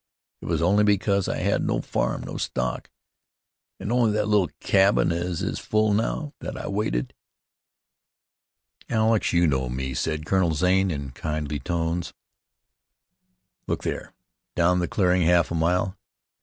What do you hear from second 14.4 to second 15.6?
down the clearing half a